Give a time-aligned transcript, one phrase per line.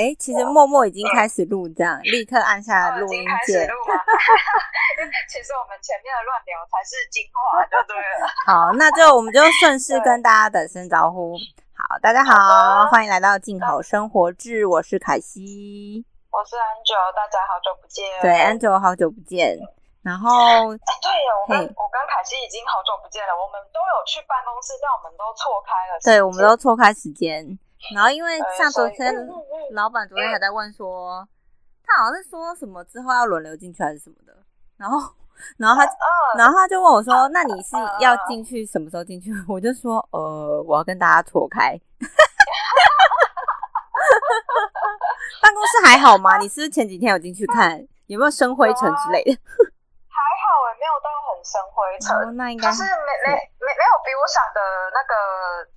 [0.00, 3.68] 哎，其实默默已经开始录，这样立刻按下录音键。
[5.28, 8.24] 其实我们前面的乱聊才是精华，就对了。
[8.48, 11.36] 好，那就我们就顺势跟大家打声招呼。
[11.76, 18.08] 好，大家好，欢迎来到静好生活志，我是凯西，我是安九，大家好久不见。
[18.22, 19.58] 对，安九好久不见。
[20.00, 26.00] 然后，哎，对呀，我跟我跟凯西已经好久不见了，我们都有去办公室，但我们都错开了。
[26.00, 27.44] 对，我们都错开时间。
[27.94, 29.12] 然后因为像昨天
[29.72, 31.26] 老板昨天还在问说，
[31.84, 34.36] 他好像是说什么之后要轮流进去还是什么的。
[34.76, 34.98] 然后，
[35.56, 35.88] 然后他，
[36.38, 41.72] 然后他就问我说：“那你是要进去什么时候进去？” 我就说：“呃，我要跟大家错开。
[45.42, 46.38] ”办公室还好吗？
[46.38, 49.32] 你是不是前几天有进去看有没有生灰尘之类的？
[50.08, 52.36] 还好哎，没有到很生灰尘。
[52.36, 52.90] 那应该就是没
[53.26, 54.60] 没没没有比我想的
[54.92, 55.14] 那个。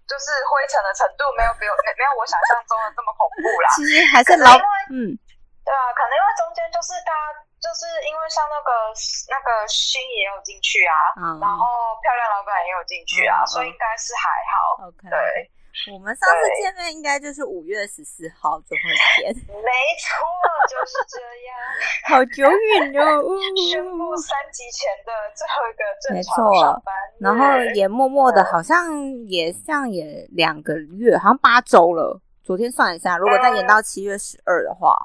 [0.07, 3.67] 就是灰尘的程度没有比我没没有我想象中的这么恐怖啦。
[3.79, 4.51] 其实还是老
[4.91, 5.15] 嗯，
[5.63, 7.23] 对啊，可能因为中间就是大家
[7.63, 8.91] 就是因为像那个
[9.31, 14.87] 那个新也有进去啊，然后漂亮老板也有进去啊，所以应该是还好。
[14.91, 15.51] OK，对。
[15.91, 20.23] 我们上次见面应该就是五月十四号最后一天， 没错，
[20.69, 21.57] 就是这样。
[22.07, 23.23] 好久远哦！
[23.71, 28.93] 宣布三级前的最后一个正常上班，然后也默默的，好像
[29.25, 32.21] 也像也两个月，好像八周了。
[32.43, 34.95] 昨天算一下，如果再延到七月十二的话，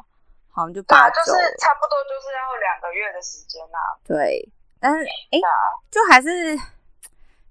[0.50, 3.78] 好像就八周，就是差不多就是要两个月的时间呐。
[4.04, 4.46] 对，
[4.78, 5.38] 但是哎，
[5.90, 6.77] 就还是。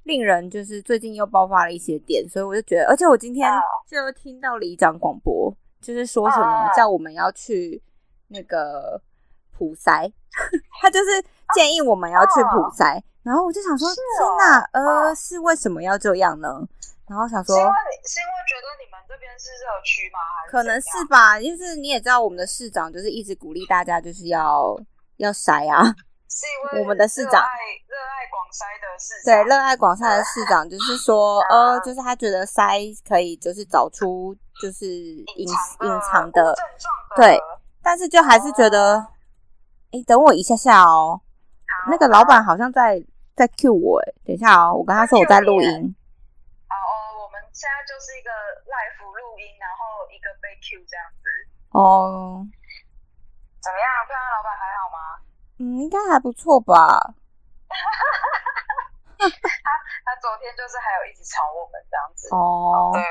[0.07, 3.51] 令人就是最近又爆发了一些点，所以我就觉得，而且我今天
[3.85, 7.79] 就听到里长广播，就是说什么叫我们要去
[8.29, 8.99] 那个
[9.51, 10.11] 普塞，
[10.81, 13.97] 他就是建议我们要去普塞，然后我就想说，天
[14.39, 16.65] 哪，呃，是为什么要这样呢？
[17.07, 17.73] 然后想说，是因为
[18.05, 20.19] 是因为觉得你们这边是热区吗？
[20.49, 24.77] 可能是吧，就是你也知道，我们的市长就是一直鼓励大家就是要
[25.17, 25.83] 要筛啊。
[26.79, 27.41] 我们的市长
[27.87, 36.53] 热爱广筛的市长，对热爱广筛的市长，就是说， 呃，就是他觉得筛可以，就是找出就是隐隐藏的
[37.15, 37.39] 对，
[37.81, 38.97] 但是就还是觉得，
[39.91, 41.21] 哎，等我一下下哦，
[41.89, 43.01] 那个老板好像在
[43.35, 45.95] 在 Q 我，哎，等一下哦，我跟他说我在录音。
[46.67, 48.29] 好哦，我们现在就是一个
[48.67, 51.29] live 录音，然后一个被 Q 这样子。
[51.71, 52.45] 哦，
[53.63, 53.87] 怎么样？
[54.05, 54.96] 漂亮老板还好吗？
[55.59, 56.73] 嗯，应该还不错吧。
[59.17, 59.25] 他
[60.05, 62.91] 他昨天就是还有一直吵我们这样子哦。
[62.93, 63.01] 对，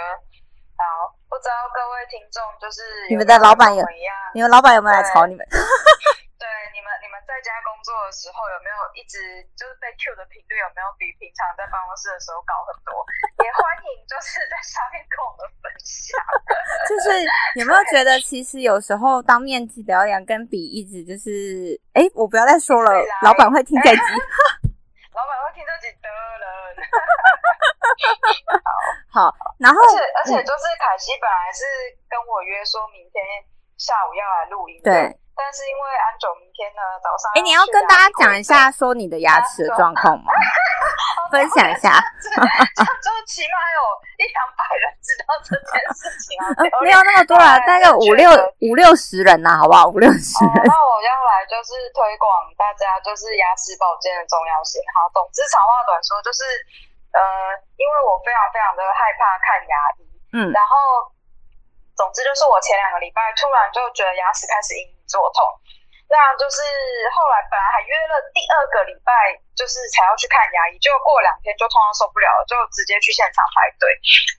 [0.79, 3.85] 好，不知道各位听众就是你们的老板有
[4.33, 5.45] 你们老板有没有来吵你们？
[6.37, 6.45] 对，
[6.77, 12.93] 你们你们在家工作的时候有没有一直就是被 Q 的频率有没有比平常在办公室的时候高很多？
[13.41, 16.13] 也欢迎就是在上面跟我们分享。
[16.89, 17.25] 就是
[17.57, 22.93] 有没有觉得其实有时候当面积表演跟比一直就是，哎，我不要再说了，
[23.25, 24.05] 老板会听这集。
[25.17, 26.45] 老板会听这集的人。
[29.17, 31.65] 好，好，然后而且而且就是凯西本来是
[32.13, 33.25] 跟我约说明天
[33.81, 35.17] 下午要来录音，对。
[35.37, 40.33] 但是因为安九明天呢早上，哎，你要跟大家讲一下说你的牙齿的状况吗？
[41.31, 41.99] 分享一下，
[43.03, 43.79] 就起码有
[44.17, 46.49] 一两百人知道这件事情啊，
[46.81, 48.31] 没有那么多啊，大概五六
[48.63, 49.91] 五六十人呐，好不好？
[49.91, 50.57] 五六十人。
[50.65, 54.81] 那我要来就是推广大家就是牙齿保健的重要性。
[54.95, 56.47] 好，总之长话短说，就是
[57.13, 57.21] 呃，
[57.77, 60.01] 因为我非常非常的害怕看牙医，
[60.33, 61.13] 嗯，然后。
[61.97, 65.41] 总之就是我前两个礼拜突然就觉得牙齿开始隐隐作痛，
[66.13, 66.61] 那就是
[67.09, 73.89] 后来本来还约了第二个礼拜，就是才要去看牙医，就过两天就痛到受不了了，就直接去现场排队。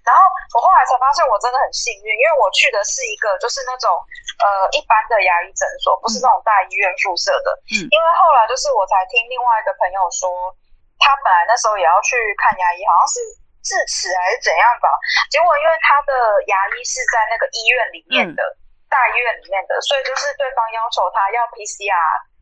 [0.05, 0.21] 然后
[0.53, 3.89] 我后来才发现我真的很幸运，因为我去的是一个就是那种
[4.37, 7.49] 呃一般的牙医诊所，不是那种大医院附设的。
[7.73, 7.89] 嗯。
[7.89, 10.29] 因为后来就是我才听另外一个朋友说，
[11.01, 13.17] 他本来那时候也要去看牙医，好像是。
[13.67, 14.87] 智齿还是怎样吧？
[15.27, 16.11] 结果因为他的
[16.47, 18.39] 牙医是在那个医院里面的
[18.87, 21.91] 大医院里面的，所以就是对方要求他要 PCR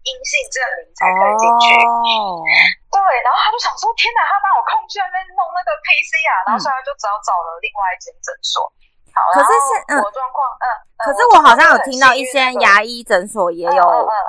[0.05, 1.65] 阴性证明才可以进去。
[1.81, 2.45] 哦，
[2.93, 6.45] 对，然后他就想说：天哪，他哪有空去那边弄那个 PCR？
[6.45, 8.61] 然后所以他就只好找了另外一间诊所。
[9.09, 10.65] 好，可是是嗯，状况嗯，
[11.01, 13.83] 可是我好像有听到一些牙医诊所也有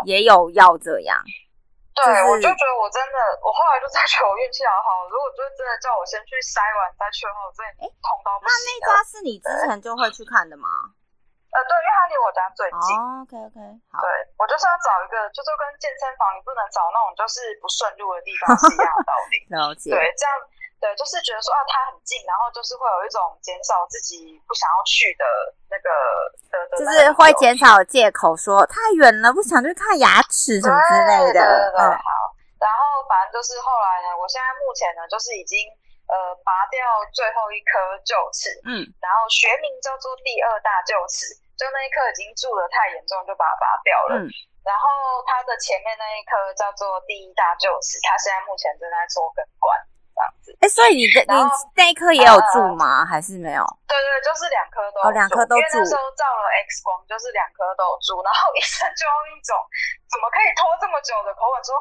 [0.09, 1.21] 也有要这样。
[1.97, 5.09] 对，我就觉得我真的，我后来就在觉得我运气好好。
[5.09, 8.53] 如果就真的叫我先去筛完再去的话，我真的痛到不行。
[8.53, 10.69] 那那家是你之前就会去看的吗？
[11.57, 12.89] 呃，对，因为它离我家最近。
[13.25, 13.57] OK OK，
[13.89, 14.05] 好。
[14.05, 19.35] 对，我就是要找一个，就是跟健身房你不能找那种就是不顺路的地方是一样的道理。
[19.49, 19.89] 了解。
[19.97, 20.33] 对，这样
[20.81, 25.25] 对，就是觉得说啊，它很近，然后就是会有一种减少自己不想要去的
[25.73, 25.89] 那个
[26.53, 31.41] 的的，就是会减少借口说太远了，不想去看牙齿什么之类的。
[31.73, 32.09] 对，好。
[32.61, 35.57] 然后反正就是后来呢，我现在目前呢，就是已经
[36.09, 36.81] 呃拔掉
[37.13, 44.21] 最后一颗臼齿，嗯，然后学名叫做第二大臼齿，就那一颗已经蛀的太严重，就把它拔掉了。
[44.21, 44.29] 嗯。
[44.61, 49.73] 然后它的前面那一颗叫做第一大臼齿，它现在目前正在做根管。
[50.17, 51.37] 这样子，哎，所以你的你
[51.77, 53.05] 那一颗也有蛀吗？
[53.05, 53.61] 还是没有？
[53.85, 55.77] 对对，就是两颗都哦，两颗都蛀。
[55.77, 59.53] 那时候照了 X 光，就是两颗都有蛀，然后医生就用一种
[60.09, 61.77] 怎么可以拖这么久的口吻说，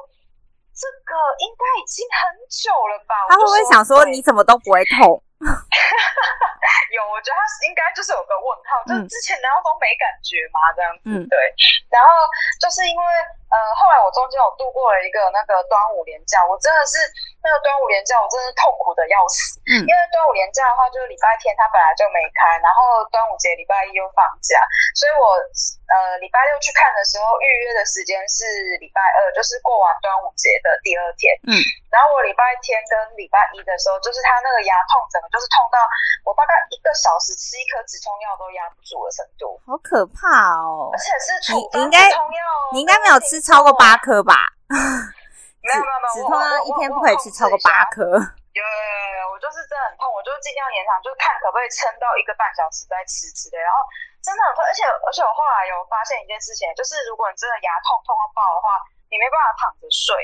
[0.75, 3.15] 这个应该已经很久了吧？
[3.31, 5.15] 他会不会想说你怎么都不会痛？
[6.91, 10.59] 有，我觉得他应该就是有个问号，就是之前难道都没感觉吗？
[10.75, 11.39] 这样子，对。
[11.87, 12.27] 然后
[12.59, 13.03] 就是因为。
[13.45, 16.97] 呃，后来我中间有度过了一个那个端午连假，我真的是
[17.39, 19.61] 那个端午连假，我真的是痛苦的要死。
[19.69, 24.59] 嗯，因为端午连假的话，就是礼拜天它本来就没开，然后端午节礼拜一又放假，
[24.97, 25.37] 所以我
[25.87, 28.43] 呃礼拜六去看的时候，预约的时间是
[28.81, 31.31] 礼拜二，就是过完端午节的第二天。
[31.45, 31.53] 嗯，
[31.93, 35.79] 然后我礼拜天跟礼拜一的时候，就是他那个牙痛，整个就是痛到
[36.25, 40.89] 我大概一个小时吃一颗止痛药都压不住的程度，好可怕哦！
[40.91, 42.41] 而且是处方止痛药，
[42.73, 43.34] 你应该没有吃。
[43.41, 44.33] 超过八颗吧，
[44.69, 48.03] 没有没有没有，止痛药，一天不可以吃超过八颗。
[48.05, 53.59] 有有有有，我就是真的很痛，我就尽量延长，就是看可不可以撑到一个半小时再吃之类。
[53.59, 53.83] 然后
[54.23, 58.79] 真的很痛，而且而且我后来有发现一件事情，就是如果你真的牙痛痛到爆的话，
[59.11, 60.15] 你没办法躺着睡。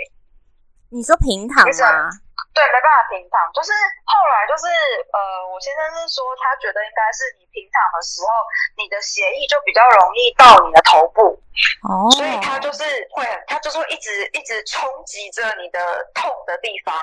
[0.92, 2.08] 你说平躺吗？
[2.54, 3.72] 对，没办法平躺，就是
[4.06, 4.68] 后来就是
[5.14, 8.30] 呃，我先生是说他觉得应该是你平躺的时候，
[8.76, 11.40] 你的血液就比较容易到你的头部，
[11.88, 15.80] 哦，所以他就是会，他就是会一直一直冲击着你的
[16.14, 16.94] 痛的地方。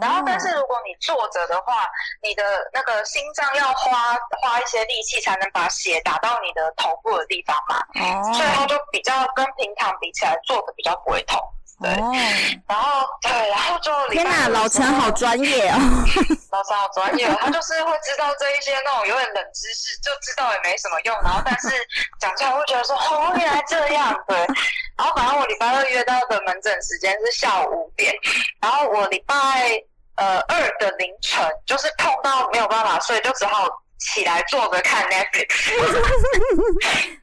[0.00, 1.90] 然后，但是如果你坐着的话，
[2.22, 11.40] 你的那个心脏要花花一些力气才能把血打到你的头部的地方嘛，哦，所以他就比较跟平躺比起来，坐着比较不会痛。
[11.82, 11.90] 对，
[12.68, 15.76] 然后对，然后就天哪， 老陈好专业哦！
[16.52, 21.14] 老陈好专业，他就是会知道这一些那种有点冷知识，就知道也没什么用。
[21.22, 21.68] 然后但是
[22.20, 24.16] 讲出来会觉得说哦，原来这样。
[24.28, 24.36] 对，
[24.96, 28.14] 然后反正我礼拜二约到的门诊时间是下午五点，
[28.60, 29.34] 然后我礼拜
[30.16, 33.68] 呃二的凌晨就是痛到没有办法睡，就只好
[33.98, 35.72] 起来坐着看 Netflix。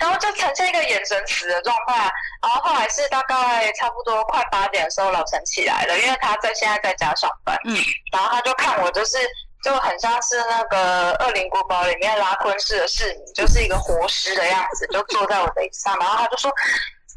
[0.00, 2.08] 然后就呈现一个眼神死的状态，
[2.40, 7.76] 然后后来是大概差不多快八点的时候，老陈起来了，因为他在现在在家上班，嗯，
[8.12, 9.18] 然后他就看我，就是
[9.62, 16.52] 就很像是那个《恶灵古堡》里面拉昆式的侍女，就是一个活尸的样子，就坐在我的椅子上，然后他就说：“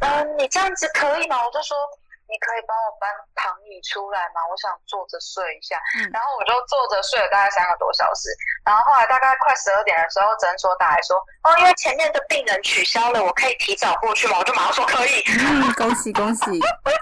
[0.02, 1.76] 嗯，你这样子可以吗？”我就说。
[2.32, 4.40] 你可以帮我搬躺椅出来吗？
[4.50, 5.76] 我想坐着睡一下。
[6.16, 8.32] 然后我就坐着睡了大概三个多小时。
[8.64, 14.40] 然后后来大概快十二点的时候，诊所打来说，哦，因为前面的病人取消了，我可以提早过去吗？
[14.40, 15.22] 我就马上说可以。
[15.28, 16.46] 嗯，恭喜恭喜。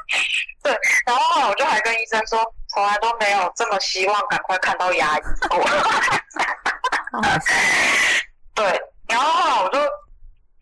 [0.66, 2.42] 对，然后后来我就还跟医生说，
[2.74, 5.62] 从来都没有这么希望赶快看到牙医过。
[8.56, 9.99] 对，然后后来我就。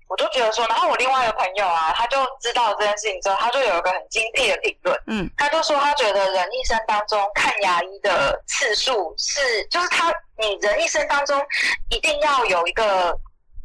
[0.10, 11.40] 我就觉得说，然后我另外一个朋友啊，他就知道这件事情之后，他就有一个很精辟的评论，嗯，他就说他觉得人一生当中看牙医的次数是，就是他你人一生当中
[11.90, 13.12] 一定要有一个，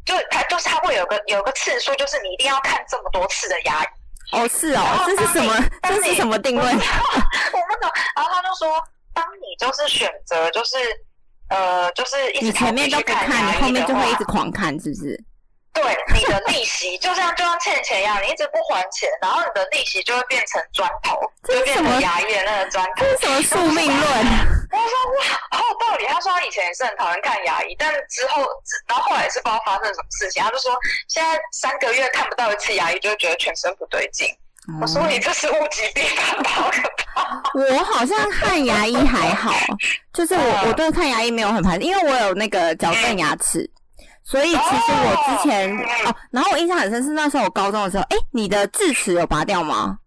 [0.05, 3.87] 就他就是他会有个有个次数，就是你一定要看这么多次的牙医。
[4.33, 5.55] 哦，是哦，这是什么？
[5.87, 6.65] 这是什么定论？
[6.73, 7.89] 我不懂。
[8.15, 8.81] 然后他就说，
[9.13, 10.75] 当你就是选择，就是
[11.49, 15.23] 呃，就是你前面都不看，你后面就会一直狂看，是不是？
[15.73, 15.83] 对
[16.13, 23.03] 你的利息，就像就像欠钱一样，你一直不还钱，然后你的利息就会变成砖头，就变成牙医的那个砖头。
[23.03, 24.09] 这是什么宿命论？
[24.71, 26.05] 我说哇，好有道理。
[26.05, 28.45] 他说他以前也是很讨厌看牙医，但之后，
[28.87, 30.71] 然后后来是不知道发生什么事情，他就说
[31.07, 34.27] 现在三个月看不到一次牙医，就会觉得全身不对劲。
[34.79, 37.41] 我说你这是物极必反，好可怕。
[37.59, 39.51] 我好像看牙医还好，
[40.13, 43.69] 就是我我对看牙医没有很排斥，因为我有那个矫正牙齿。
[44.23, 49.97] 所以其实我之前哦，然后我印象很深是那时候我高中的时候，哎，你的智齿有拔掉吗？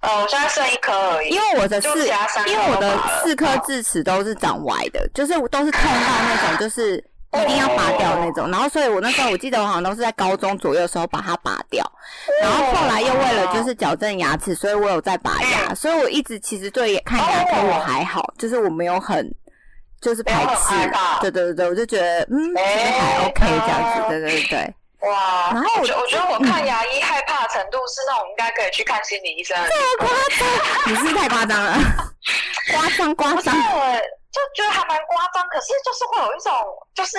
[0.00, 1.30] 呃，我现在剩一颗而已。
[1.30, 2.06] 因为我的四，
[2.46, 6.98] 因为我的四颗智齿都是长歪的，就是都是痛到那种，就是
[7.32, 8.50] 一定要拔掉那种。
[8.50, 11.82] 然后，所以我那时候我记得我好像都是在高中左右的时候把它拔掉。
[12.42, 15.74] 然后后来又为了就是矫正牙齿，所以我有在拔牙。
[15.74, 19.34] 所以我一直其实对看牙科我还好，就是我没有很。
[20.04, 20.74] 就是排斥，
[21.22, 29.56] 对对对对，我就觉得嗯，还 OK 这样子，对对对哇，然后我我觉得我看牙医害怕程度是那种应该可以去看心理医生。
[29.66, 30.44] 这么夸张？
[30.92, 31.78] 你是太夸张了，
[32.72, 33.54] 夸张夸张。
[33.54, 36.52] 就觉得还蛮夸张，可是就是会有一种
[36.94, 37.16] 就是。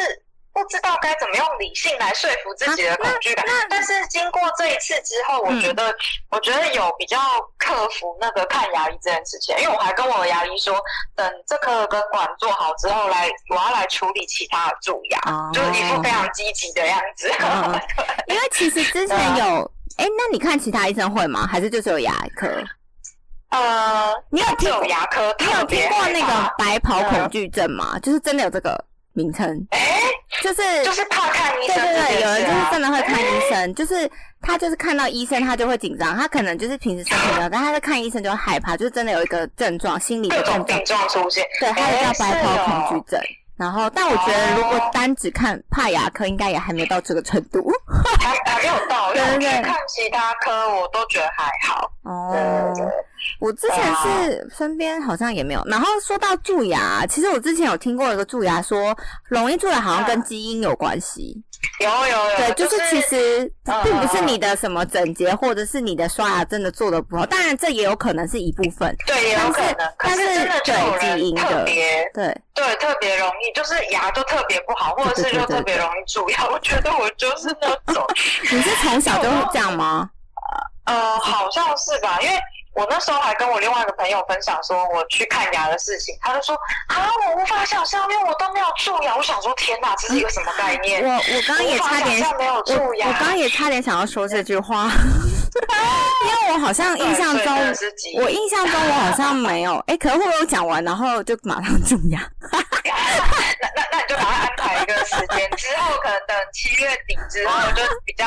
[0.55, 5.93] 不知道该怎么用理性来说服自己的恐惧感，但是经过这一次之后，我觉得，
[6.31, 7.19] 我觉得有比较
[7.57, 10.81] 克服那个看牙医这件事情，因为我还跟我的牙医说，
[11.13, 15.19] 等这颗根管做好之后，来我要来处理其他的蛀牙，
[15.51, 17.29] 就是一副非常积极的样子。
[18.27, 21.45] 因为其实之前有，哎，那你看其他医生会吗？
[21.45, 22.47] 还是就是有牙科？
[23.49, 25.35] 呃，你有听过牙科？
[25.37, 27.99] 你有听过那个白袍恐惧症吗？
[27.99, 28.81] 就是真的有这个。
[29.15, 29.79] 名称，哎，
[30.43, 34.09] 就是就是怕看医生，对对对，有人就是真的会看医生，就是
[34.41, 43.19] 他就是看到医生他就会紧张，他可能就是平时身体好，但他在看医生就会害怕，就是真的有一个症状，心理的症状出现，对，他也叫白袍恐惧症。
[43.57, 47.65] 然后，但我觉得如果单只看怕牙科，应该也还没到这个程度，
[48.19, 49.13] 还还没有到。
[49.13, 51.89] 对对对，看其他科我都觉得还好。
[52.03, 52.73] 哦，
[53.39, 55.63] 我之前是身边好像也没有。
[55.67, 58.93] 然后说到蛀牙，其实我之前有听过一个蛀牙说，
[59.29, 61.41] 容易蛀牙好像跟基因有关系。
[61.79, 63.51] 有有有，对，就是其实
[63.83, 76.47] 并不是你的什么整洁，或者是你的刷牙真的做的不好，当然这也有可能是一部分，对，也有可能，但是真的对基因的，对对，特别容易，就是牙都特别不好，或者是就特别容易蛀牙。
[76.47, 78.05] 我觉得我就是那种，
[78.51, 80.09] 你是从小就这样吗？
[80.85, 82.35] 呃，好像是吧，因为。
[82.75, 86.55] 我那时候还跟我另外一个朋友分享说我去看牙的事情，他就说
[86.87, 89.15] 啊，我无法想象，因为我都没有蛀牙。
[89.15, 91.01] 我想说，天哪，这是一个什么概念？
[91.03, 94.91] 我我刚刚也差点没有蛀牙，我刚刚也差点想要说这句话，
[96.25, 97.57] 因为我好像印象中，
[98.21, 102.19] 我印象中我好像没有，哎，可能会我讲完，然后就马上蛀牙。
[103.75, 108.25] 那那那你就把它安排一个时间，之后可能等七月底之后就比较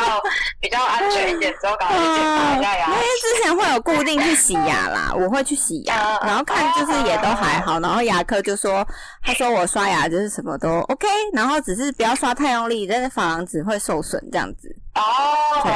[0.60, 2.86] 比较安全一点，之后赶快去检查一下牙。
[2.88, 8.86] 因为之前会有固定去洗牙啦，我会去洗牙，然后看就是也都还好，然后牙科就说，
[9.22, 14.74] 他说我刷牙就是什么都 OK，然后只是不要刷太用力，但是珐琅质会受损这样子。
[14.94, 15.72] 哦，对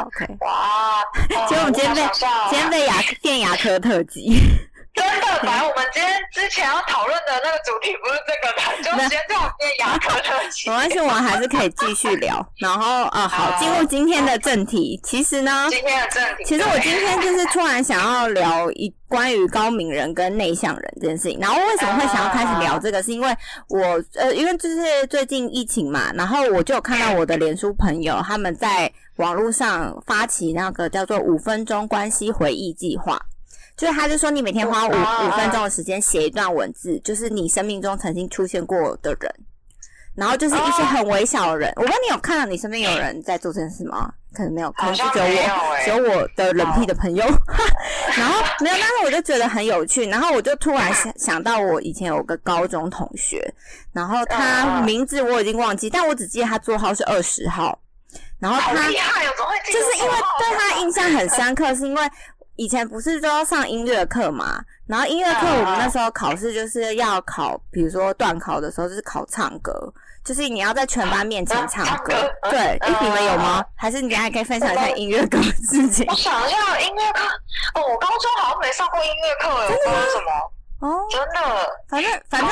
[0.00, 1.02] ，OK，哇，
[1.48, 4.40] 其实我们今天被今天被牙电牙科特辑。
[4.94, 10.70] 真的，反正我们今天之前要讨论的那个主题不是这个的， 就先这样变牙科特辑。
[10.70, 12.46] 没关系，我们还是可以继续聊。
[12.58, 15.00] 然后，啊，好，进入今天的正题。
[15.02, 21.38] 其实呢，今天的正题，其实我今天就是突然想要聊一关于高敏人跟内向人这件事情。
[21.40, 23.02] 然后为什么会想要开始聊这个？
[23.02, 23.36] 是因为
[23.68, 23.80] 我
[24.14, 33.20] 呃，因为就是最近疫情嘛，然后我就有看到我的脸书朋友他们在网络上发起那个叫做“五分钟关系回忆计划”。
[33.76, 39.34] 就是他就说，你每天花五五分钟的时间写一段文字，就是你生命中曾经出现过的人，
[40.14, 41.72] 然后就是一些很微小的人。
[41.76, 44.12] 我问你有看到你身边有人在做这件事吗？
[44.32, 47.24] 可能没有，可能是只有我，只有我的冷僻的朋友。
[48.16, 50.06] 然后没有，但是我就觉得很有趣。
[50.06, 53.52] 然后我就突然想想到，我以前有个高中同学，
[53.92, 57.78] 然后他名字我已经忘记，但我只记得他座号是二十号。
[58.40, 62.02] 然后他就是因为对他印象很深刻， 是因为。
[62.56, 64.60] 以前不是都要上音乐课嘛？
[64.86, 69.72] 然后音乐课我们那时候考试就是要考，比如说段考的时候就是考唱歌，
[70.24, 72.12] 就是你要在全班面前唱歌。
[72.50, 73.64] 对，你们有吗？
[73.74, 76.06] 还是你还可以分享一下音乐课的事情？
[76.08, 77.24] 我想一下，音乐课
[77.74, 79.98] 哦，我高中好像没上过音乐课，真的吗？
[80.12, 80.88] 什么？
[80.88, 82.50] 哦，真的，反正反正。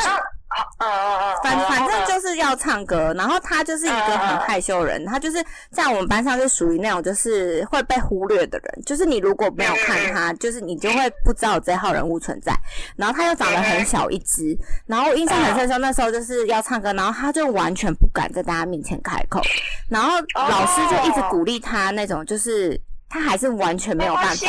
[1.43, 12.53] 反反正就是要唱歌，然后他就是一个很害羞人，他就是在我们班上就属于那种就是会被忽略的人，就是你如果没有看他，就是你就会不知道这号人物存在。
[12.97, 14.57] 然后他又长得很小一只，
[14.87, 19.41] 然后印象很深，说那时候就是要唱歌，然后他就完全不敢在大家面前开口，
[19.89, 22.79] 然后老师就一直鼓励他，那种就是
[23.09, 24.49] 他还是完全没有办法，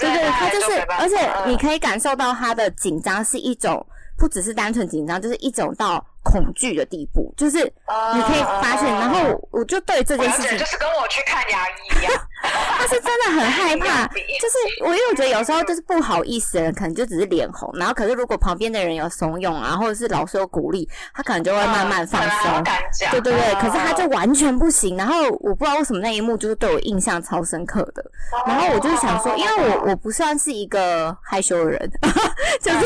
[0.00, 3.86] 对对，他就是，而且你可以感受到他的紧张是一种。
[4.16, 22.64] 不只是单纯紧张，就是一种到恐惧的地步，就是你可以发现，然后我就对这件事情，就是跟我去看牙医一样， 他是真的很害怕， 就是我因为我觉得有时候就是不好意思的人，可能就只是脸红，然后可是如果旁边的人有怂恿啊，或者是老师有鼓励，他可能就会慢慢放松，
[23.12, 28.04] 对对对，可是他就完全不行，然后我不知道为什么那一幕就是对我印象超深刻的，
[28.48, 31.90] 然后我就想说，因为我我不算是一个害羞的人，
[32.60, 32.78] 就是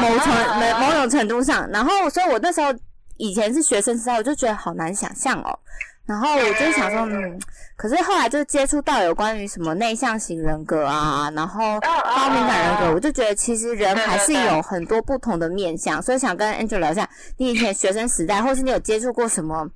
[0.00, 2.73] 某程某某种程度上，然后所以我那时候。
[3.16, 5.58] 以前是学生时代，我就觉得好难想象哦。
[6.06, 7.40] 然后我就想说，嗯，
[7.76, 16.02] 可是后来就接触到有关于什么内向型人格啊，然后高敏感人格，我就觉得其实人还是有很多不同的面相。
[16.02, 19.66] 所以想跟 Angel 聊一下，你以前学生时代，或是你有接触过什么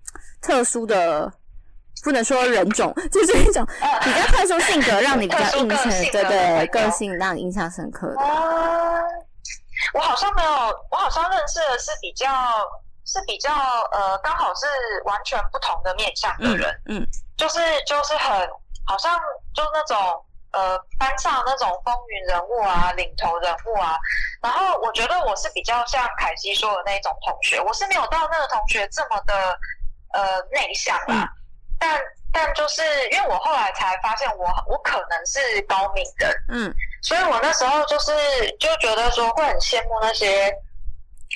[0.43, 1.33] 特殊的，
[2.05, 3.67] 不能说人种，就是一种
[4.05, 8.17] 比较特殊性格，让你比较印象，对对，个性让你印象深刻的。
[9.95, 10.51] 我好像没有，
[10.91, 12.27] 我好像认识的是比较
[13.09, 13.51] 是比较
[13.91, 14.67] 呃，刚好是
[15.05, 17.07] 完全不同的面向的人，嗯，
[17.39, 18.49] 就是就是很
[18.87, 19.19] 好像
[19.55, 19.97] 就那种
[20.53, 23.97] 呃班上那种风云人物啊，领头人物啊。
[24.43, 29.59] 然后我觉得我是比较像凯西说的那种同学，我是没有到那个同学这么的
[30.13, 31.29] 呃内向啦，
[31.81, 31.99] 但。
[32.31, 38.13] 但就是因为我后来才发现，我我可能是高敏人，嗯，所以我那时候就是
[38.61, 40.55] 就觉得说会很羡慕那些，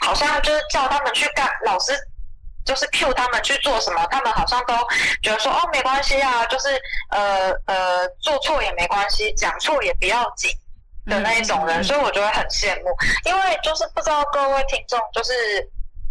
[0.03, 1.97] 好像就是叫他们去干，老师
[2.65, 4.75] 就是 Q 他们去做什么，他们好像都
[5.23, 6.69] 觉得说哦没关系啊，就是
[7.11, 10.51] 呃呃做错也没关系，讲错也不要紧
[11.07, 12.91] 的那一种人，所以我就会很羡慕，
[13.25, 15.33] 因为就是不知道各位听众就是。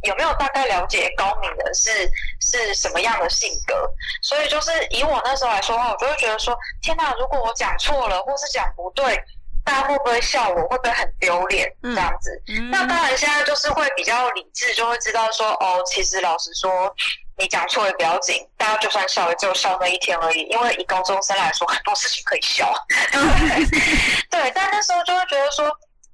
[0.03, 1.91] 有没有大概了解高敏人是
[2.39, 3.87] 是什么样的性格？
[4.23, 7.13] 所以就是以我那时候来说话，我就会觉得说：天哪！
[7.19, 9.23] 如果我讲错了，或是讲不对，
[9.63, 10.61] 大家会不会笑我？
[10.67, 11.71] 会不会很丢脸？
[11.83, 12.43] 这样子。
[12.71, 16.93] 那当然，现在就是会比较理智，就会知道说：哦，其实老实说，
[17.37, 20.41] 你讲错也不要紧，大家就算笑，也只有笑那一天而已。
[20.49, 22.73] 因为以高中生来说，很多事情可以笑。
[24.29, 25.69] 对，但那时候就会觉得说。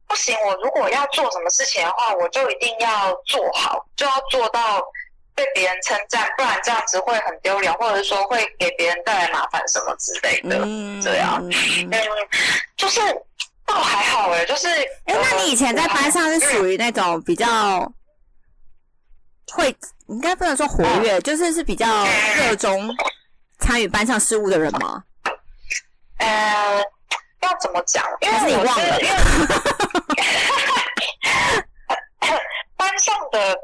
[0.09, 4.81] 不行，我如果要做什么事情的话，我就一定要做好，就要做到
[5.37, 10.57] 被别人称赞，不然这样子会很丢脸，或者说会给别人带来麻烦什么之类的。
[11.01, 11.89] 这样，嗯，
[12.75, 12.99] 就是
[13.65, 14.67] 倒还好哎，就是，
[15.05, 17.89] 哎，那你以前在班上是属于那种比较
[19.53, 19.73] 会，
[20.07, 22.89] 应该不能说活跃，就是是比较热衷
[23.59, 25.03] 参与班上事务的人吗？
[26.17, 26.83] 呃。
[27.39, 28.03] 要怎么讲？
[28.19, 29.15] 因为我是因为
[32.75, 33.55] 班上的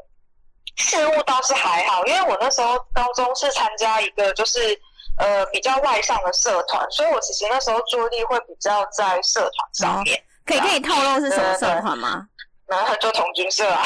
[0.76, 4.78] 事务倒是还好，因为我那时候高中是参加一个就是
[5.18, 10.22] 呃比较外向的社团，所以我其实那时候注意力会比较在社团上面。
[10.46, 12.26] 可以可以透露是什么社团吗？
[12.66, 13.84] 然后就同军社啊，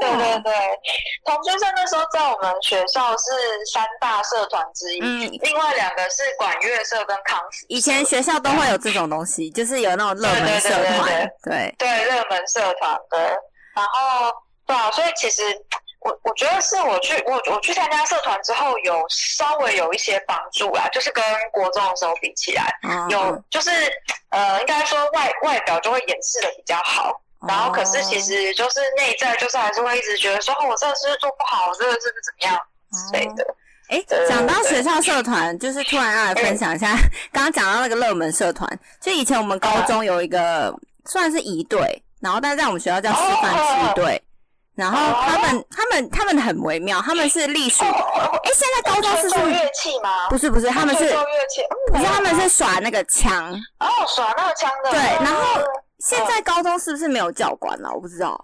[0.00, 0.52] 对 对对，
[1.26, 3.26] 同军社那时候在我们学校是
[3.72, 7.66] 三大社团之一，嗯，另外两个是管乐社跟康复。
[7.68, 13.20] 以前学校都会有这种东西，就是有那种热门社团，对对热门社团，对。
[13.76, 14.32] 然后
[14.70, 15.42] 对啊，所以其实
[16.00, 22.72] 我我觉得是我去我我去参加社团之后，有稍微有一些帮助啦，就是跟国中的时候比起来，
[23.10, 23.70] 有就是。
[24.30, 32.56] 呃，应该说外外表就会掩饰的比较好，然后可是其实就是内在就是还是会一直觉得说，哦，我这个是做不好，这个是怎么样
[32.92, 33.44] 之类的。
[33.88, 36.94] 哎，讲到学校社团，就是突然要来分享一下，
[37.32, 40.72] 刚刚讲到那个热门社团，就以前我们高中有一个
[41.06, 44.22] 算是一队，然后但是在我们学校叫师范区队。
[44.74, 47.84] 然后他们他们他们很微妙，他们是隶属。
[47.84, 50.28] 哎，现在高中是做乐器吗？
[50.30, 51.60] 不是不是，他们是做乐器，
[51.92, 53.52] 不是他们是耍那个枪。
[53.80, 54.90] 哦，耍那个枪的。
[54.90, 55.42] 对，然后
[55.98, 57.92] 现在高中是不是没有教官了？
[57.92, 58.42] 我不知道。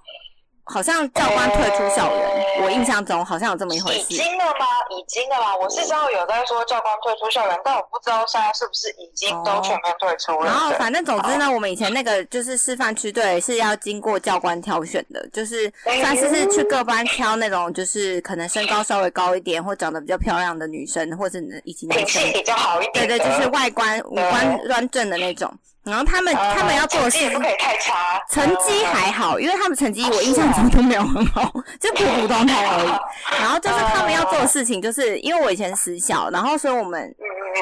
[0.67, 4.15] 好像教官退出校园，我印象中好像有这么一回事。
[4.15, 4.67] 已经了吗？
[4.91, 5.57] 已经了吗？
[5.57, 10.47] 我是知道有在说教官退出校园，但我不知道现在是不是已经都全面退出了。
[10.47, 25.49] 然后反正总之呢，我们以前那个就是示范区队是要经过教官挑选的，就是算是是去各班挑那种就是可能身高稍微高一点或长得比较漂亮的女生，或者以及男生 比较好一点，对对，就是外观五官端正的那种。
[25.87, 31.43] 然后他们他们要做的事不可以太差，成绩还好，因为他们成绩我印象中都没有很好，
[31.81, 32.91] 就普普通通而已。
[33.41, 37.15] 然后就是他们要做的事情，就是因为我以前私校，然后所以我们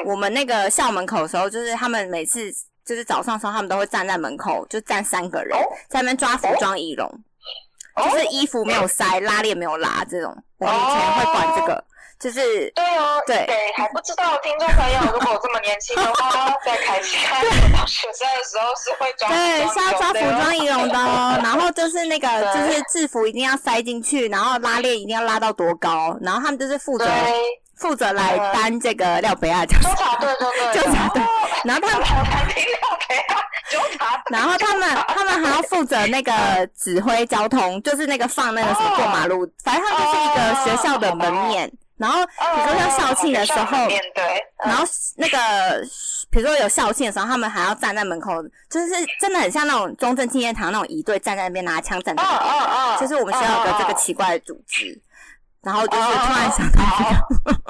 [0.06, 2.50] 我们那个校门口的时候，就是他们每次
[2.84, 5.56] 就是早上时候，他们都会站在门口，就站三个人
[5.88, 7.06] 在那边抓服装仪容，
[8.10, 11.84] 就是衣服没有塞，拉链没有拉这种，我们以前会管这个。
[12.20, 17.18] 就是对哦，对，给还不知道听众朋友， 如果这么年轻的话，在开学
[17.86, 21.38] 学生的时候是会抓对，是要抓服装仪容的哦。
[21.42, 27.06] 然后就是那个，就是制服一定要塞进去，然后拉链一定要拉到多高，然后他们就是负责
[27.76, 31.22] 负责来担这个料杯啊，纠察队，对对，纠察队。
[31.64, 33.36] 然后他们担料杯啊，
[33.70, 34.22] 纠察。
[34.30, 36.32] 然后他们他们还要负责那个
[36.78, 41.70] 指挥交通，就是那个放那个什么过马路，反正他们就是一个学校的门面。
[41.96, 43.88] 然后，比如说要校庆的时候，
[44.64, 44.84] 然后
[45.16, 45.80] 那个，
[46.30, 48.88] 比如说有校庆的时候，他们还要站在门口，就是
[49.20, 55.00] 真的很像那种中正纪念堂那种仪队站在那边拿枪站在那边，就是我们学校有个这个奇怪的组织。
[55.62, 57.04] 然后就是突然想到这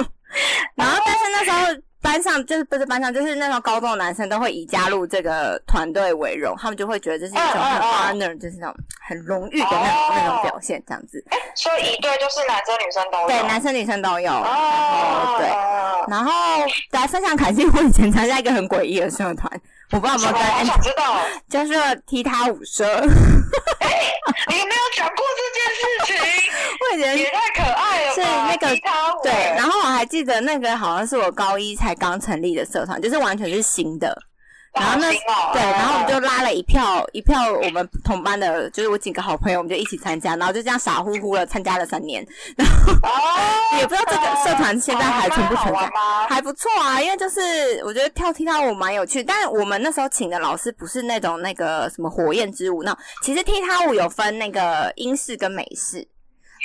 [0.03, 0.11] 个，
[0.75, 1.81] 然后但是那时候。
[2.05, 8.77] 班上就是不是班上，就是那时候高中的男生都会以加入这个团队为荣，他们就会觉得这是一种很 honor，就是那种
[9.09, 11.25] 很荣誉的那种那种表现，这样子。
[11.57, 14.31] 所以一对就是男生女生都有，对，男生女生都有。
[14.31, 15.49] 哦，对。
[16.09, 16.31] 然后
[16.91, 19.51] 来分享凯西，我以前参加一个很诡异的社团，
[19.91, 21.19] 我不知道有没有跟我想知道，
[21.49, 22.85] 就是踢踏舞社。
[22.87, 24.13] 哎，
[24.49, 26.17] 你没有讲过这件事情，
[26.81, 34.17] 我以前也太可爱了是那个踢踏舞，对，然后我还记得那个好像是我高一才刚成立的社团，就是完全是新的。
[34.75, 35.11] 然后那
[35.53, 42.93] 对，然后我们就拉了一票一票我们同班的，就是我几个好朋友，我们就一起参加，然后就这样傻乎乎的参加了三年，然后
[43.79, 45.91] 也不知道这个社团现在还存不存在，
[46.29, 47.41] 还不错啊，因为就是
[47.85, 56.07] 我觉得跳踢踏舞蛮有趣，但是我们那时候请的老师不是那种那个什么火焰之舞，那其实踢踏舞有分那个英式跟美式。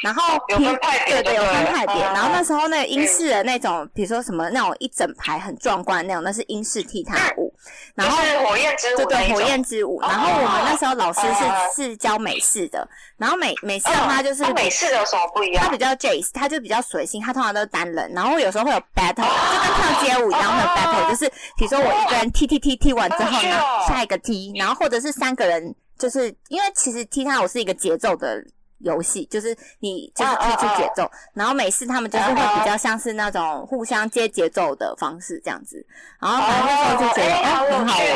[0.02, 2.00] 然后有分派对对有分派点。
[2.14, 7.54] 然后那时候那个英式的那种，比如说什么那种一整排很壮观那种，那是英式踢踏舞。
[7.96, 10.00] 然后火焰之舞，对对，火焰之舞。
[10.02, 15.66] 然后我们那时候老师是是教美式的，然后美美式的话就是美式的有什么不一样？
[15.66, 28.42] 它比较 jazz，它就比较随性，它通常都是单人，然后有时候会有 battle，就跟跳街舞一样会有 battle，就是比如说我一个人踢踢踢踢完之后呢，下一个踢，然后或者是三个人，就是因为其实踢踏舞是一个节奏的。
[28.80, 35.86] 游戏就是你就是可以去节奏，然后每次他们就是会比较像是那种互相接节奏的方式这样子，
[36.20, 38.08] 然后反正那时候就觉得哎很好玩，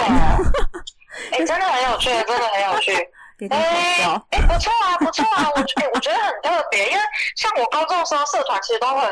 [1.31, 2.93] 哎 真的很有趣，真的很有趣，
[3.49, 6.99] 哎哎不错啊不错啊，我哎我觉得很特别，因为
[7.35, 9.11] 像我高中的时候社团其实都很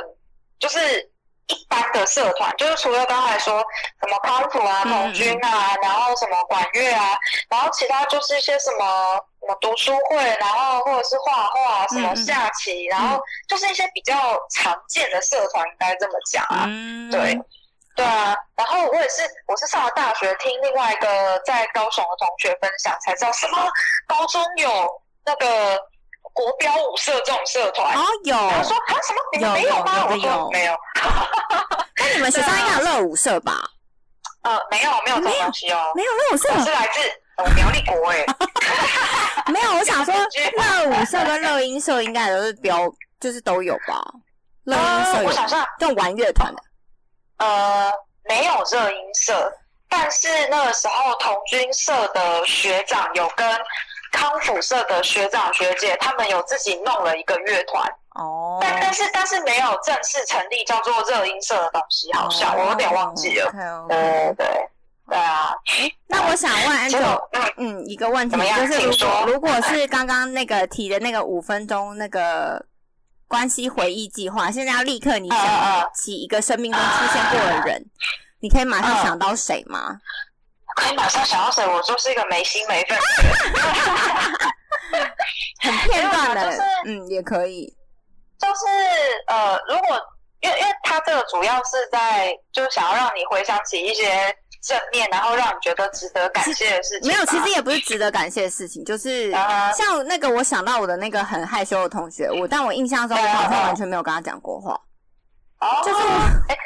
[0.60, 0.80] 就是
[1.52, 3.64] 一般的社团，就是除了刚才说
[4.02, 7.18] 什么康复啊、童军啊，然后什么管乐啊，
[7.50, 9.20] 然后其他就是一些什么。
[9.42, 16.70] 什么读书会，然后或者是画画，什么下棋，然后就是一些比较常见的社团，应该这么讲啊。
[17.10, 17.36] 对，
[17.96, 18.38] 对啊。
[18.56, 23.68] 然后我也是，我是上了大学，听另外一个在高雄的同学分享，才知道什么
[24.06, 24.88] 高中有
[25.26, 25.76] 那个
[26.34, 27.96] 国标舞社这种社团。
[27.96, 28.36] 哦，有。
[28.36, 29.20] 他说啊，什么？
[29.34, 30.08] 你们没有吗？
[30.10, 30.76] 我说没有。
[31.98, 33.62] 那你们学校应该有乐舞社吧？
[34.44, 35.92] 呃，没有，没有这种东西哦。
[35.96, 38.26] 没有乐舞社，是来自苗栗国哎。
[39.52, 44.02] 没有，我想说，乐舞社跟乐音社应该都是标，就是都有吧。
[44.64, 46.64] 乐音社，我想象这种玩乐团的，
[47.38, 47.92] 呃，
[48.24, 49.52] 没有乐音社，
[49.90, 53.48] 但是那个时候童军社的学长有跟
[54.12, 57.84] 康复社的学长学姐，他们有自己弄了一个乐团
[58.16, 63.52] 哦，但但是但是没有正式成立叫做热音社的东西，好像我有点忘记了。
[63.88, 64.48] 对对。
[65.10, 65.54] 对啊，
[66.08, 66.98] 那我想问安九，
[67.58, 72.66] 嗯，一个问题就是，如果如果是刚刚那个提的那个五分钟那个
[73.28, 77.86] 关系回忆计划，现在要立刻你想起一个生命中出现过的人，
[78.40, 79.98] 你可以马上想到谁吗？
[80.76, 81.66] 可以马上想到谁？
[81.68, 82.96] 我就是一个没心没肺，
[85.62, 87.76] 很片段的，嗯，也可以。
[88.40, 88.66] 就是
[89.28, 90.00] 呃，如果
[90.42, 94.36] 因为因为他这个主要是在，就是想要让你回想起一些。
[94.64, 97.10] 正面，然后让你觉得值得感谢的事情。
[97.10, 99.32] 没有，其实也不是值得感谢的事情，就是
[99.76, 104.80] 像那个我想到我的那个很害羞的同学，我但我印象中我好像完全没有跟他讲过话。
[105.62, 106.02] 哦，就是
[106.50, 106.58] 哎，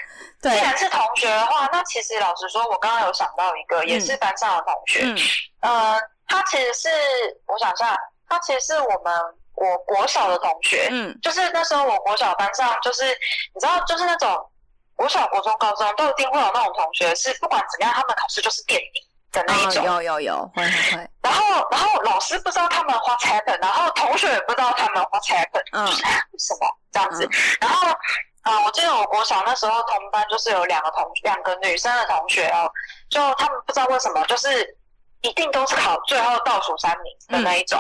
[0.41, 5.01] 既然是同学的话，那其实老实说，我刚刚有想到一个，也是班上的同学。
[5.03, 5.17] 嗯，
[5.61, 6.89] 呃，他其实是
[7.45, 7.95] 我想一下，
[8.27, 9.13] 他其实是我们
[9.55, 10.87] 我国小的同学。
[10.89, 13.05] 嗯，就是那时候我国小班上，就是
[13.53, 14.49] 你知道，就是那种。
[14.97, 19.83] 国小、国中、高中都一定会有那种同学，是不管怎么样，他们考试就是垫底的那一种。
[19.83, 21.09] 有有有，会会。
[21.21, 27.29] 然后，然后老师不知道他们 what happened，然后同学也不知道他们 what happened，嗯，为什么这样子？
[27.59, 27.89] 然后，
[28.45, 32.71] 啊，我记得我国小那时候同班就是有两个同两个女生的同学哦，
[33.09, 34.77] 就他们不知道为什么，就是
[35.21, 37.79] 一定都是考最后倒数三名的那一种。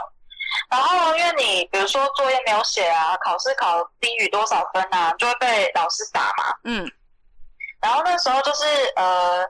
[0.69, 6.55] 然后，因为你比如说作业没有写啊，考试考低于多少分啊，就会被老师打嘛。
[6.63, 6.91] 嗯。
[7.81, 9.41] 然后那时候就是呃，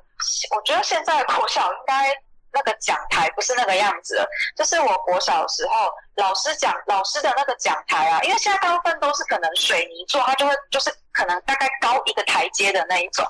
[0.54, 2.14] 我觉得现在国小应该
[2.56, 13.24] 那个讲台不是那个样子，就是我国小的时候，老师讲老师的那个讲台啊，因为现在大部分都是可能水泥做，它就会就是可能大概高一个台阶的那一种。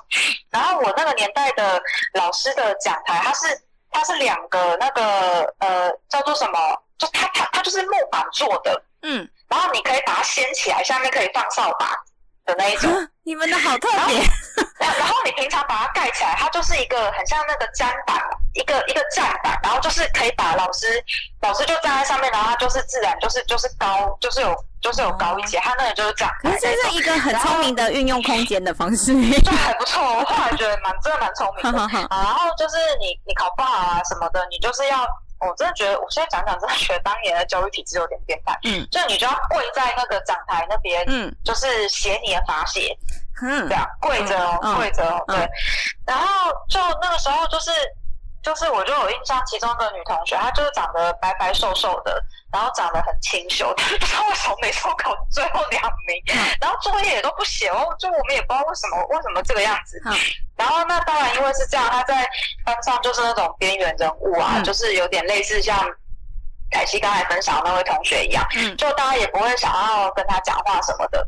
[0.50, 1.82] 然后我那个年代的
[2.14, 3.60] 老师的讲台，它是
[3.90, 11.90] 它是两个那个呃叫做什么，就它它它就是木板做的，嗯，然后你可以把它掀起来，下面可以放扫把。
[12.46, 12.88] 的那一种，
[13.26, 14.22] 你们的好特别。
[14.78, 18.16] 然后你平常把它盖起来，它就是一个很像那个砧板，
[18.56, 20.86] 一个一个站板，然后就是可以把老师
[21.42, 26.32] 老师就站在上面，然后他就是自然就是就是高，就是有就是有高一些，他那个就是这样。
[26.60, 30.02] 这是一个很聪明的运用空间的方式，就 还不错。
[30.02, 31.78] 我后来觉得蛮真的蛮聪明的。
[32.10, 35.06] 然后就是你你考不好啊什么的，你就是要。
[35.38, 38.58] 我真的觉得，我现在讲讲，真的觉得当年的教育体制有点变态。
[38.64, 42.96] 嗯，就你就要跪在那个讲台那边，嗯，就是写你的罚写，
[43.42, 45.46] 嗯，这样跪着哦，跪着哦，对。
[46.06, 47.70] 然后就那个时候，就是
[48.46, 56.22] 就是我就有印象，其中一个女同学，她就是长得白白瘦瘦的，然后长得很清秀， 但是不知道为什么每次考最后两名，
[56.60, 60.00] 然后作业也都不写哦，就我们也不知道为什么为什么这个样子。
[60.56, 62.24] 然后那当然因为是这样，她在
[62.64, 65.76] 班上就是那种边缘人物啊，就是有点类似像
[66.70, 68.46] 凯西刚才分享那位同学一样，
[68.78, 71.26] 就大家也不会想要跟他讲话什么的。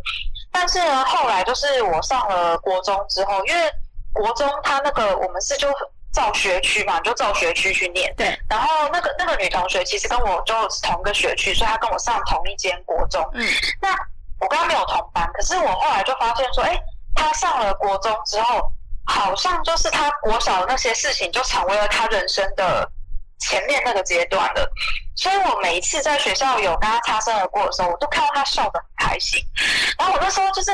[0.53, 3.69] 但是呢，后来就是我上了国中之后，因为
[4.13, 5.69] 国中他那个我们是就。
[6.13, 8.13] 照学区嘛，就照学区去念。
[8.17, 8.37] 对。
[8.49, 13.23] 然后那个那个女同学其实跟我就是同个学区，所以她跟我上同一间国中。
[13.35, 13.47] 嗯。
[13.81, 13.91] 那
[14.41, 16.77] 我跟她没有同班，可是我后来就发现说，哎，
[17.15, 18.73] 她上了国中之后，
[19.07, 22.91] 好像就是她国小的那些事情就成为了她人生的
[23.39, 24.69] 前面那个阶段了。
[25.15, 29.41] 所以我每一次在学校有跟她擦身而过的时候，我都看到她笑得很开心。
[29.99, 30.71] 然后我那时候就是，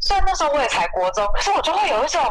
[0.00, 2.22] 虽然那时候我也才国中，可是我就会有一种。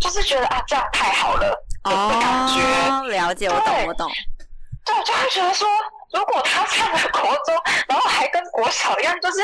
[0.00, 1.50] 就是觉得啊，这样太好了
[1.84, 3.16] 的感觉。
[3.16, 4.10] 了解，我懂，我懂。
[4.84, 5.68] 对，就会觉得说，
[6.12, 7.54] 如果他上了国中，
[7.88, 9.38] 然后还跟国小一样，就是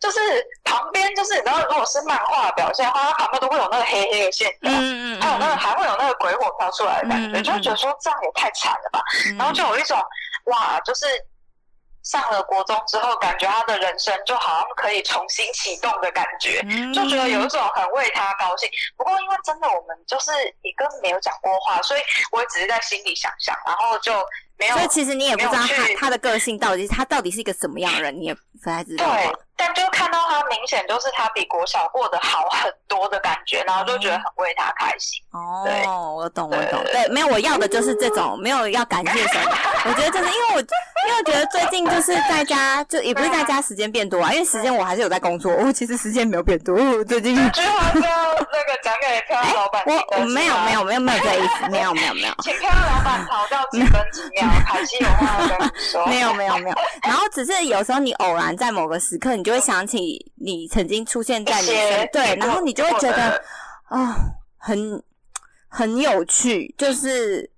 [0.00, 0.18] 就是
[0.64, 9.00] 旁边就是，然后如果是漫画表现的话，他旁边都会有那个黑黑的线条，嗯嗯，还有那个还会有那个鬼火飘出来的感觉，就会觉得说这样也太惨了吧。
[9.38, 9.96] 然后就有一种
[10.46, 11.06] 哇，就是。
[12.02, 16.60] 上了国中之后，感觉他的人生就好像可以重新启动的感觉，
[16.94, 18.68] 就觉得有一种很为他高兴。
[18.96, 20.30] 不过因为真的我们就是
[20.62, 22.00] 也跟没有讲过话，所以
[22.32, 24.12] 我只是在心里想象，然后就
[24.56, 24.76] 没有。
[24.76, 25.66] 所以其实你也不知道他
[25.98, 29.04] 他的个性到底他到底是一个什么样的人，你也不太知道。
[29.12, 35.22] 对，但就看到他明显就是他比国小过得好很多的感觉，然后就觉得很为他开心。
[35.32, 36.82] 哦，我懂，我懂。
[36.84, 39.50] 对，没有我要的就是这种，没有要感谢什么。
[39.84, 40.64] 我觉得就是因为我。
[41.06, 46.76] 因为我觉得最近就是在家，就也不是在家时间变多啊，因为时间我还是有在工作，我其实时间没有变多。
[47.04, 52.34] 最近这句话说那个讲给漂亮老板我我没有没有没有没有这意思，没有没有没有。
[52.42, 56.04] 请漂亮老板跑掉几分几秒，凯西有话要跟你说。
[56.12, 63.42] 没有没有没有，然后只是有时候你偶然在某个时刻，你就会想起你曾经出现在你身对，然后你就会觉得
[63.88, 64.16] 啊，
[64.56, 65.02] 很
[65.68, 67.50] 很有趣，就是。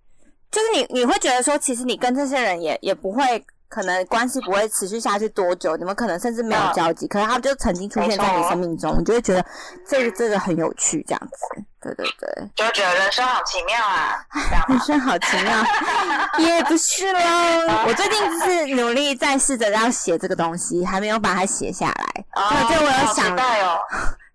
[0.52, 9.42] 就是你，你会觉得说，其实你跟这些人也也不会，可能关系不会持续下去多久，你们可能甚至没有交集，可是他们就曾经出现在你生命中，你就会觉得
[9.88, 14.24] 这个这个很有趣，这样子，对对对，就觉得人生好奇妙啊，
[14.68, 15.64] 人生好奇妙，
[16.38, 23.36] 也不是喽，我最近就是努力在试着要写这个东西，还没有把它写下来，哦就我有想。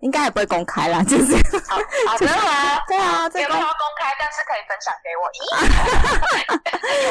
[0.02, 1.34] 应该也不会公开啦，就是
[1.68, 2.80] 好，真的吗？
[2.88, 3.66] 对啊，这个要公
[4.00, 5.28] 开，但是可以分享给我。
[5.34, 5.42] 咦，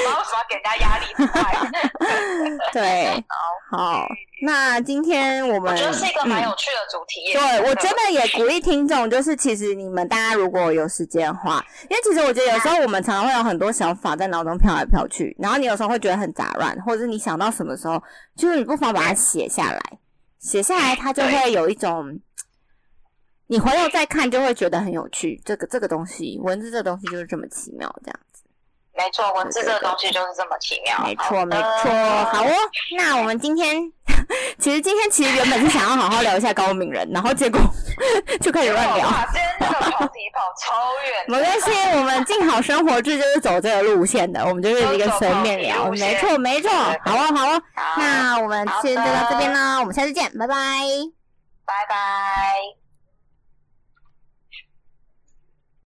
[0.04, 0.16] 有吗？
[0.18, 1.04] 为什么要给人家压力？
[2.72, 3.24] 对，
[3.68, 4.06] 好，
[4.46, 7.32] 那今天我们我觉得是一个蛮有趣的主题。
[7.32, 18.00] 对，我真的也鼓励听众，就是其实你们大家如果有时间的话，因为其实我觉得有时候我们常常会有很多想法在脑中飘来飘去，然后你有时候会觉得很杂乱，或者是你想到什么时候，
[18.36, 19.80] 就是你不妨把它写下来，
[20.38, 22.20] 写下来它就会有一种。
[23.48, 25.40] 你回头再看，就会觉得很有趣。
[25.44, 28.25] 这个这个东西，文字这东西就是这么奇妙，这样子。
[28.96, 30.98] 没错，文字这个东西就是这么奇妙。
[31.04, 31.90] 没错，没错。
[32.32, 32.52] 好哦，
[32.96, 33.76] 那我们今天
[34.58, 37.60] 其实今天其实原本是想要好好聊一下高敏人，然后结果
[38.40, 39.06] 就开始乱聊。
[39.32, 41.24] 今天这个跑题跑超远。
[41.28, 45.90] 没关系，我们静好生活志就是走这个路线的，我们就是一个随便聊。
[45.90, 46.70] 没错，没错。
[46.70, 47.62] 好哦，好哦。
[47.98, 50.54] 那我们先就到这边啦，我们下次见，拜拜。
[51.66, 52.85] 拜拜。